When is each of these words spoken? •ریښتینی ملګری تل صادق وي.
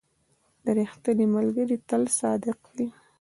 •ریښتینی 0.77 1.25
ملګری 1.35 1.77
تل 1.89 2.03
صادق 2.19 2.59
وي. 2.75 2.87